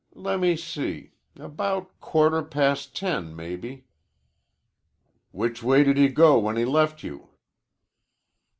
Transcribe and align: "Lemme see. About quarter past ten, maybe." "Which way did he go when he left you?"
"Lemme 0.15 0.57
see. 0.57 1.11
About 1.35 1.99
quarter 1.99 2.41
past 2.41 2.95
ten, 2.95 3.35
maybe." 3.35 3.85
"Which 5.29 5.61
way 5.61 5.83
did 5.83 5.95
he 5.97 6.07
go 6.09 6.39
when 6.39 6.57
he 6.57 6.65
left 6.65 7.03
you?" 7.03 7.29